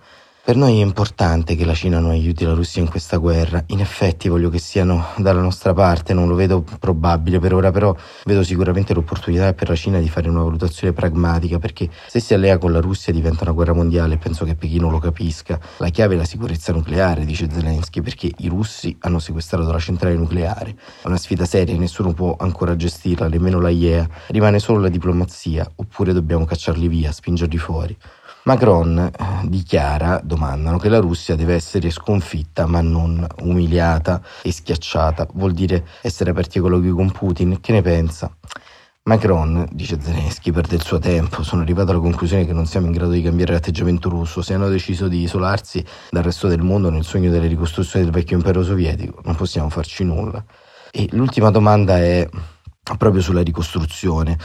per 0.49 0.57
noi 0.57 0.79
è 0.79 0.83
importante 0.83 1.55
che 1.55 1.63
la 1.63 1.75
Cina 1.75 1.99
non 1.99 2.09
aiuti 2.09 2.43
la 2.43 2.53
Russia 2.53 2.81
in 2.81 2.89
questa 2.89 3.17
guerra. 3.17 3.63
In 3.67 3.81
effetti 3.81 4.29
voglio 4.29 4.49
che 4.49 4.57
siano 4.57 5.09
dalla 5.17 5.41
nostra 5.41 5.75
parte, 5.75 6.15
non 6.15 6.27
lo 6.27 6.33
vedo 6.33 6.63
probabile 6.79 7.37
per 7.37 7.53
ora, 7.53 7.69
però 7.69 7.95
vedo 8.25 8.41
sicuramente 8.41 8.95
l'opportunità 8.95 9.53
per 9.53 9.69
la 9.69 9.75
Cina 9.75 9.99
di 9.99 10.09
fare 10.09 10.27
una 10.27 10.41
valutazione 10.41 10.91
pragmatica, 10.91 11.59
perché 11.59 11.87
se 12.07 12.19
si 12.19 12.33
allea 12.33 12.57
con 12.57 12.71
la 12.71 12.79
Russia 12.79 13.13
diventa 13.13 13.43
una 13.43 13.51
guerra 13.51 13.73
mondiale 13.73 14.17
penso 14.17 14.43
che 14.43 14.55
Pechino 14.55 14.89
lo 14.89 14.97
capisca. 14.97 15.59
La 15.77 15.89
chiave 15.89 16.15
è 16.15 16.17
la 16.17 16.25
sicurezza 16.25 16.73
nucleare, 16.73 17.25
dice 17.25 17.47
Zelensky, 17.47 18.01
perché 18.01 18.31
i 18.37 18.47
russi 18.47 18.97
hanno 19.01 19.19
sequestrato 19.19 19.71
la 19.71 19.77
centrale 19.77 20.15
nucleare. 20.15 20.75
È 21.03 21.05
una 21.05 21.17
sfida 21.17 21.45
seria, 21.45 21.77
nessuno 21.77 22.13
può 22.13 22.35
ancora 22.39 22.75
gestirla, 22.75 23.27
nemmeno 23.27 23.61
la 23.61 23.69
IEA. 23.69 24.09
Rimane 24.29 24.57
solo 24.57 24.79
la 24.79 24.89
diplomazia, 24.89 25.69
oppure 25.75 26.11
dobbiamo 26.11 26.45
cacciarli 26.45 26.87
via, 26.87 27.11
spingerli 27.11 27.57
fuori. 27.59 27.95
Macron 28.49 28.97
eh, 28.97 29.47
dichiara, 29.47 30.19
domandano, 30.23 30.79
che 30.79 30.89
la 30.89 30.97
Russia 30.97 31.35
deve 31.35 31.53
essere 31.53 31.91
sconfitta 31.91 32.65
ma 32.65 32.81
non 32.81 33.23
umiliata 33.41 34.23
e 34.41 34.51
schiacciata. 34.51 35.27
Vuol 35.33 35.51
dire 35.51 35.85
essere 36.01 36.31
aperti 36.31 36.57
ai 36.57 36.63
colloqui 36.63 36.89
con 36.89 37.11
Putin. 37.11 37.59
Che 37.61 37.71
ne 37.71 37.83
pensa? 37.83 38.35
Macron, 39.03 39.67
dice 39.71 40.01
Zelensky, 40.01 40.49
perde 40.49 40.77
il 40.77 40.81
suo 40.81 40.97
tempo. 40.97 41.43
Sono 41.43 41.61
arrivato 41.61 41.91
alla 41.91 41.99
conclusione 41.99 42.47
che 42.47 42.53
non 42.53 42.65
siamo 42.65 42.87
in 42.87 42.93
grado 42.93 43.11
di 43.11 43.21
cambiare 43.21 43.53
l'atteggiamento 43.53 44.09
russo. 44.09 44.41
Se 44.41 44.55
hanno 44.55 44.67
deciso 44.67 45.07
di 45.07 45.21
isolarsi 45.21 45.85
dal 46.09 46.23
resto 46.23 46.47
del 46.47 46.63
mondo 46.63 46.89
nel 46.89 47.03
sogno 47.03 47.29
della 47.29 47.45
ricostruzione 47.45 48.03
del 48.03 48.13
vecchio 48.13 48.35
impero 48.35 48.63
sovietico, 48.63 49.21
non 49.25 49.35
possiamo 49.35 49.69
farci 49.69 50.03
nulla. 50.03 50.43
E 50.89 51.07
l'ultima 51.11 51.51
domanda 51.51 51.99
è 51.99 52.27
proprio 52.97 53.21
sulla 53.21 53.43
ricostruzione. 53.43 54.39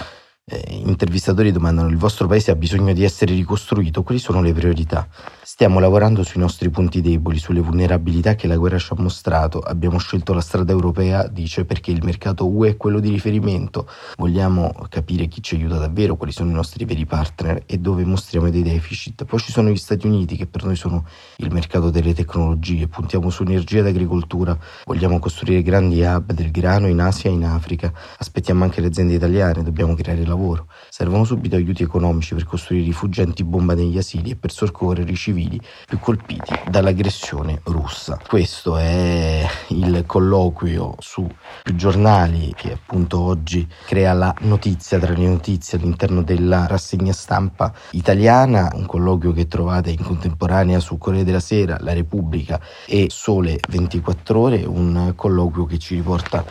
Eh, 0.47 0.75
intervistatori 0.75 1.53
domandano 1.53 1.89
il 1.89 1.97
vostro 1.97 2.27
paese 2.27 2.51
ha 2.51 2.55
bisogno 2.55 2.93
di 2.93 3.03
essere 3.03 3.33
ricostruito, 3.33 4.03
quali 4.03 4.21
sono 4.21 4.43
le 4.43 4.53
priorità? 4.53 5.09
Stiamo 5.55 5.79
lavorando 5.79 6.25
sui 6.25 6.41
nostri 6.41 6.69
punti 6.69 7.01
deboli, 7.01 7.39
sulle 7.39 7.61
vulnerabilità 7.61 8.35
che 8.35 8.49
la 8.49 8.57
guerra 8.57 8.77
ci 8.77 8.93
ha 8.93 9.01
mostrato. 9.01 9.61
Abbiamo 9.61 9.99
scelto 9.99 10.33
la 10.33 10.41
strada 10.41 10.73
europea, 10.73 11.29
dice, 11.29 11.65
perché 11.65 11.93
il 11.93 12.03
mercato 12.03 12.49
UE 12.49 12.71
è 12.71 12.77
quello 12.77 12.99
di 12.99 13.09
riferimento. 13.09 13.89
Vogliamo 14.17 14.75
capire 14.89 15.29
chi 15.29 15.41
ci 15.41 15.55
aiuta 15.55 15.79
davvero, 15.79 16.17
quali 16.17 16.33
sono 16.33 16.51
i 16.51 16.55
nostri 16.55 16.85
veri 16.85 17.07
partner 17.07 17.63
e 17.67 17.79
dove 17.79 18.05
mostriamo 18.05 18.51
dei 18.51 18.65
deficit. 18.65 19.25
Poi 19.27 19.39
ci 19.39 19.53
sono 19.53 19.71
gli 19.71 19.77
Stati 19.77 20.09
Uniti 20.09 20.35
che 20.35 20.49
per 20.49 20.65
noi 20.65 20.75
sono 20.75 21.07
il 21.37 21.53
mercato 21.53 21.89
delle 21.89 22.15
tecnologie. 22.15 22.89
Puntiamo 22.89 23.31
su 23.31 23.45
energia 23.45 23.79
ed 23.79 23.87
agricoltura. 23.87 24.59
Vogliamo 24.87 25.21
costruire 25.21 25.63
grandi 25.63 26.03
hub 26.03 26.33
del 26.33 26.51
grano 26.51 26.89
in 26.89 26.99
Asia 26.99 27.31
e 27.31 27.33
in 27.33 27.45
Africa. 27.45 27.93
Aspettiamo 28.19 28.65
anche 28.65 28.81
le 28.81 28.89
aziende 28.89 29.15
italiane, 29.15 29.63
dobbiamo 29.63 29.95
creare 29.95 30.27
lavoro. 30.27 30.67
Servono 30.89 31.23
subito 31.23 31.55
aiuti 31.55 31.85
economici 31.85 32.35
per 32.35 32.45
costruire 32.45 32.85
rifugi 32.85 33.21
antibomba 33.21 33.75
negli 33.75 33.99
asili 33.99 34.31
e 34.31 34.35
per 34.37 34.51
soccorrere 34.51 35.13
i 35.13 35.15
civili 35.15 35.43
civili 35.45 35.61
più 35.87 35.99
colpiti 35.99 36.59
dall'aggressione 36.69 37.61
russa. 37.65 38.19
Questo 38.27 38.77
è 38.77 39.47
il 39.69 40.05
colloquio 40.07 40.95
su 40.99 41.29
più 41.63 41.75
giornali 41.75 42.53
che 42.55 42.73
appunto 42.73 43.21
oggi 43.21 43.67
crea 43.87 44.13
la 44.13 44.35
notizia 44.41 44.99
tra 44.99 45.13
le 45.13 45.27
notizie 45.27 45.79
all'interno 45.79 46.23
della 46.23 46.67
rassegna 46.67 47.13
stampa 47.13 47.73
italiana, 47.91 48.71
un 48.75 48.87
colloquio 48.87 49.33
che 49.33 49.47
trovate 49.47 49.91
in 49.91 50.03
contemporanea 50.03 50.81
su 50.81 50.99
Corriere 50.99 51.25
della 51.25 51.41
Sera, 51.41 51.77
La 51.81 51.93
Repubblica 51.93 52.61
e 52.87 53.09
Sole 53.11 53.59
24 53.69 54.39
ore, 54.39 54.65
un 54.65 55.13
colloquio 55.15 55.67
che 55.67 55.79
ci 55.79 55.95
riporta 55.95 56.45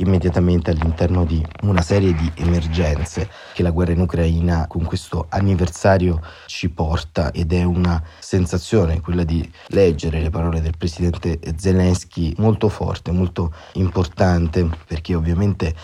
immediatamente 0.00 0.70
all'interno 0.70 1.24
di 1.24 1.44
una 1.62 1.82
serie 1.82 2.14
di 2.14 2.30
emergenze 2.36 3.28
che 3.52 3.62
la 3.62 3.70
guerra 3.70 3.92
in 3.92 4.00
Ucraina 4.00 4.66
con 4.66 4.84
questo 4.84 5.26
anniversario 5.28 6.20
ci 6.46 6.70
porta 6.70 7.32
ed 7.32 7.52
è 7.52 7.62
una 7.62 8.02
sensazione 8.18 9.00
quella 9.00 9.24
di 9.24 9.48
leggere 9.68 10.20
le 10.20 10.30
parole 10.30 10.60
del 10.60 10.76
presidente 10.76 11.38
Zelensky 11.56 12.34
molto 12.38 12.68
forte, 12.68 13.10
molto 13.10 13.52
importante 13.74 14.68
perché 14.86 15.14
ovviamente 15.14 15.74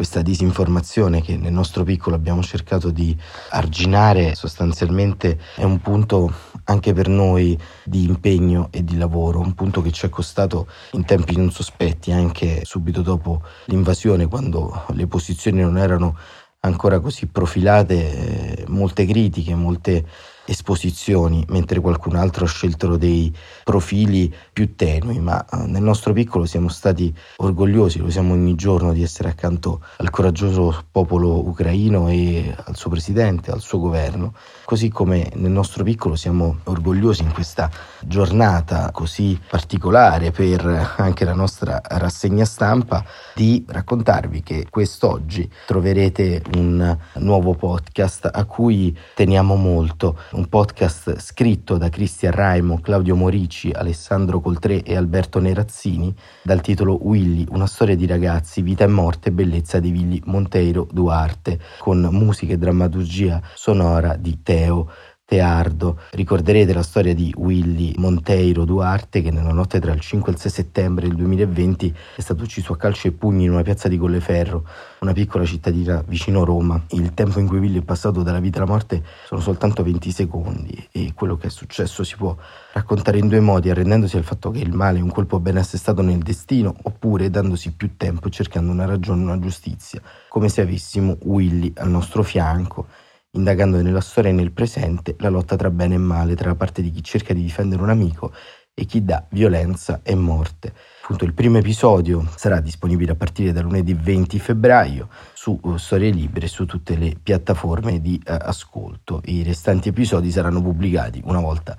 questa 0.00 0.22
disinformazione 0.22 1.20
che 1.20 1.36
nel 1.36 1.52
nostro 1.52 1.84
piccolo 1.84 2.16
abbiamo 2.16 2.42
cercato 2.42 2.88
di 2.88 3.14
arginare 3.50 4.34
sostanzialmente 4.34 5.38
è 5.56 5.62
un 5.62 5.78
punto 5.82 6.32
anche 6.64 6.94
per 6.94 7.08
noi 7.08 7.58
di 7.84 8.06
impegno 8.06 8.68
e 8.70 8.82
di 8.82 8.96
lavoro, 8.96 9.40
un 9.40 9.52
punto 9.52 9.82
che 9.82 9.90
ci 9.90 10.06
è 10.06 10.08
costato 10.08 10.68
in 10.92 11.04
tempi 11.04 11.36
non 11.36 11.50
sospetti, 11.50 12.12
anche 12.12 12.62
subito 12.64 13.02
dopo 13.02 13.42
l'invasione, 13.66 14.26
quando 14.26 14.86
le 14.94 15.06
posizioni 15.06 15.60
non 15.60 15.76
erano 15.76 16.16
ancora 16.60 16.98
così 16.98 17.26
profilate, 17.26 18.64
molte 18.68 19.04
critiche, 19.04 19.54
molte 19.54 20.06
esposizioni, 20.50 21.44
mentre 21.48 21.78
qualcun 21.80 22.16
altro 22.16 22.44
ha 22.44 22.48
scelto 22.48 22.96
dei 22.96 23.32
profili 23.62 24.34
più 24.52 24.74
tenui, 24.74 25.20
ma 25.20 25.44
eh, 25.44 25.66
nel 25.66 25.82
nostro 25.82 26.12
piccolo 26.12 26.44
siamo 26.44 26.68
stati 26.68 27.14
orgogliosi, 27.36 27.98
lo 27.98 28.10
siamo 28.10 28.32
ogni 28.32 28.56
giorno 28.56 28.92
di 28.92 29.02
essere 29.02 29.28
accanto 29.28 29.80
al 29.98 30.10
coraggioso 30.10 30.84
popolo 30.90 31.46
ucraino 31.46 32.08
e 32.08 32.52
al 32.64 32.76
suo 32.76 32.90
presidente, 32.90 33.52
al 33.52 33.60
suo 33.60 33.78
governo, 33.78 34.34
così 34.64 34.88
come 34.88 35.30
nel 35.34 35.52
nostro 35.52 35.84
piccolo 35.84 36.16
siamo 36.16 36.58
orgogliosi 36.64 37.22
in 37.22 37.32
questa 37.32 37.70
giornata 38.00 38.90
così 38.92 39.38
particolare 39.48 40.32
per 40.32 40.94
anche 40.96 41.24
la 41.24 41.34
nostra 41.34 41.80
rassegna 41.82 42.44
stampa 42.44 43.04
di 43.34 43.64
raccontarvi 43.68 44.42
che 44.42 44.66
quest'oggi 44.68 45.48
troverete 45.66 46.42
un 46.56 46.96
nuovo 47.14 47.54
podcast 47.54 48.28
a 48.32 48.44
cui 48.44 48.96
teniamo 49.14 49.54
molto, 49.54 50.18
un 50.40 50.48
podcast 50.48 51.18
scritto 51.18 51.76
da 51.76 51.90
Cristian 51.90 52.32
Raimo, 52.32 52.80
Claudio 52.80 53.14
Morici, 53.14 53.70
Alessandro 53.72 54.40
Coltré 54.40 54.82
e 54.82 54.96
Alberto 54.96 55.38
Nerazzini 55.38 56.14
dal 56.42 56.62
titolo 56.62 56.98
Willy, 57.06 57.44
una 57.50 57.66
storia 57.66 57.94
di 57.94 58.06
ragazzi, 58.06 58.62
vita 58.62 58.84
e 58.84 58.86
morte 58.86 59.28
e 59.28 59.32
bellezza 59.32 59.80
di 59.80 59.90
Willy 59.90 60.22
Monteiro 60.24 60.88
Duarte, 60.90 61.60
con 61.78 62.08
musica 62.10 62.54
e 62.54 62.58
drammaturgia 62.58 63.42
sonora 63.54 64.16
di 64.16 64.42
Teo 64.42 64.90
Teardo. 65.30 66.00
Ricorderete 66.10 66.72
la 66.72 66.82
storia 66.82 67.14
di 67.14 67.32
Willy 67.36 67.92
Monteiro 67.98 68.64
Duarte 68.64 69.22
che 69.22 69.30
nella 69.30 69.52
notte 69.52 69.78
tra 69.78 69.92
il 69.92 70.00
5 70.00 70.32
e 70.32 70.34
il 70.34 70.40
6 70.40 70.50
settembre 70.50 71.06
del 71.06 71.14
2020 71.14 71.94
è 72.16 72.20
stato 72.20 72.42
ucciso 72.42 72.72
a 72.72 72.76
calci 72.76 73.06
e 73.06 73.12
pugni 73.12 73.44
in 73.44 73.52
una 73.52 73.62
piazza 73.62 73.86
di 73.86 73.96
Colleferro, 73.96 74.66
una 75.02 75.12
piccola 75.12 75.44
cittadina 75.44 76.02
vicino 76.04 76.42
Roma. 76.42 76.82
Il 76.88 77.14
tempo 77.14 77.38
in 77.38 77.46
cui 77.46 77.58
Willy 77.58 77.78
è 77.78 77.82
passato 77.82 78.24
dalla 78.24 78.40
vita 78.40 78.58
alla 78.58 78.72
morte 78.72 79.04
sono 79.24 79.40
soltanto 79.40 79.84
20 79.84 80.10
secondi 80.10 80.88
e 80.90 81.12
quello 81.14 81.36
che 81.36 81.46
è 81.46 81.50
successo 81.50 82.02
si 82.02 82.16
può 82.16 82.36
raccontare 82.72 83.18
in 83.18 83.28
due 83.28 83.38
modi, 83.38 83.70
arrendendosi 83.70 84.16
al 84.16 84.24
fatto 84.24 84.50
che 84.50 84.58
il 84.58 84.72
male 84.72 84.98
è 84.98 85.02
un 85.02 85.12
colpo 85.12 85.38
ben 85.38 85.58
assestato 85.58 86.02
nel 86.02 86.18
destino 86.18 86.74
oppure 86.82 87.30
dandosi 87.30 87.70
più 87.74 87.96
tempo 87.96 88.26
e 88.26 88.30
cercando 88.32 88.72
una 88.72 88.84
ragione, 88.84 89.22
una 89.22 89.38
giustizia, 89.38 90.02
come 90.28 90.48
se 90.48 90.62
avessimo 90.62 91.18
Willy 91.22 91.72
al 91.76 91.88
nostro 91.88 92.24
fianco 92.24 92.86
indagando 93.32 93.80
nella 93.80 94.00
storia 94.00 94.30
e 94.30 94.34
nel 94.34 94.52
presente 94.52 95.14
la 95.18 95.28
lotta 95.28 95.56
tra 95.56 95.70
bene 95.70 95.94
e 95.94 95.98
male, 95.98 96.34
tra 96.34 96.48
la 96.48 96.56
parte 96.56 96.82
di 96.82 96.90
chi 96.90 97.02
cerca 97.02 97.32
di 97.32 97.42
difendere 97.42 97.82
un 97.82 97.90
amico 97.90 98.32
e 98.74 98.84
chi 98.84 99.04
dà 99.04 99.24
violenza 99.30 100.00
e 100.02 100.14
morte. 100.14 100.72
Appunto, 101.02 101.24
il 101.24 101.34
primo 101.34 101.58
episodio 101.58 102.26
sarà 102.36 102.60
disponibile 102.60 103.12
a 103.12 103.16
partire 103.16 103.52
da 103.52 103.60
lunedì 103.60 103.94
20 103.94 104.38
febbraio 104.38 105.08
su 105.34 105.58
uh, 105.60 105.76
Storie 105.76 106.10
Libere 106.10 106.46
e 106.46 106.48
su 106.48 106.66
tutte 106.66 106.96
le 106.96 107.16
piattaforme 107.20 108.00
di 108.00 108.20
uh, 108.24 108.36
ascolto. 108.40 109.20
I 109.24 109.42
restanti 109.42 109.90
episodi 109.90 110.30
saranno 110.30 110.62
pubblicati 110.62 111.20
una 111.24 111.40
volta 111.40 111.76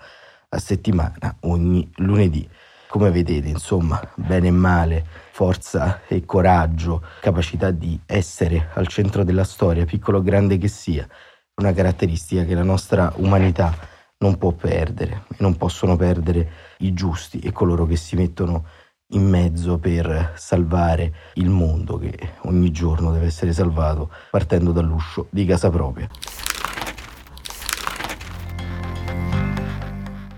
a 0.49 0.59
settimana, 0.59 1.37
ogni 1.41 1.89
lunedì. 1.95 2.47
Come 2.87 3.09
vedete, 3.09 3.47
insomma, 3.47 4.01
bene 4.15 4.47
e 4.47 4.51
male, 4.51 5.05
forza 5.31 6.01
e 6.07 6.25
coraggio, 6.25 7.01
capacità 7.21 7.71
di 7.71 7.97
essere 8.05 8.69
al 8.73 8.87
centro 8.87 9.23
della 9.23 9.45
storia, 9.45 9.85
piccolo 9.85 10.17
o 10.17 10.21
grande 10.21 10.57
che 10.57 10.67
sia, 10.67 11.07
una 11.55 11.73
caratteristica 11.73 12.43
che 12.43 12.55
la 12.55 12.63
nostra 12.63 13.11
umanità 13.17 13.75
non 14.19 14.37
può 14.37 14.51
perdere 14.51 15.23
e 15.29 15.35
non 15.39 15.57
possono 15.57 15.95
perdere 15.95 16.49
i 16.79 16.93
giusti 16.93 17.39
e 17.39 17.51
coloro 17.51 17.85
che 17.85 17.95
si 17.95 18.15
mettono 18.15 18.65
in 19.13 19.27
mezzo 19.27 19.77
per 19.77 20.33
salvare 20.35 21.13
il 21.33 21.49
mondo 21.49 21.97
che 21.97 22.35
ogni 22.43 22.71
giorno 22.71 23.11
deve 23.11 23.25
essere 23.25 23.51
salvato 23.51 24.09
partendo 24.29 24.71
dall'uscio 24.71 25.27
di 25.29 25.45
casa 25.45 25.69
propria. 25.69 26.07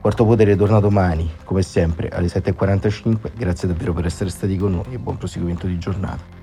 Quarto 0.04 0.26
Potere 0.26 0.58
torna 0.58 0.82
domani, 0.82 1.32
come 1.46 1.62
sempre, 1.62 2.10
alle 2.10 2.28
7.45. 2.28 3.32
Grazie 3.36 3.70
davvero 3.70 3.94
per 3.94 4.06
essere 4.06 4.30
stati 4.30 4.58
con 4.58 4.72
noi 4.72 4.86
e 4.90 4.98
buon 4.98 5.18
proseguimento 5.18 5.66
di 5.66 5.78
giornata. 5.78 6.43